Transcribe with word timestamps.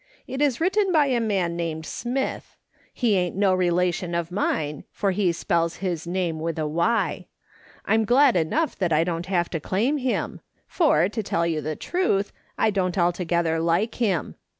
It 0.25 0.41
is 0.41 0.59
written 0.59 0.91
by 0.91 1.05
a 1.05 1.19
man 1.19 1.55
named 1.55 1.85
Smyth. 1.85 2.55
He 2.91 3.15
ain't 3.15 3.35
no 3.35 3.53
relation 3.53 4.15
of 4.15 4.31
mine, 4.31 4.83
for 4.91 5.11
he 5.11 5.31
spells 5.31 5.75
his 5.75 6.07
name 6.07 6.39
with 6.39 6.57
a 6.57 6.65
* 6.79 6.81
y.' 6.81 7.27
I'm 7.85 8.05
glad 8.05 8.35
enough 8.35 8.75
that 8.79 8.91
I 8.91 9.03
don't 9.03 9.27
have 9.27 9.51
to 9.51 9.59
claim 9.59 9.97
him, 9.97 10.41
for, 10.65 11.07
to 11.07 11.21
tell 11.21 11.45
you 11.45 11.61
the 11.61 11.75
truth, 11.75 12.33
I 12.57 12.71
don't 12.71 12.97
altogether 12.97 13.59
like 13.59 13.93
him. 14.01 14.33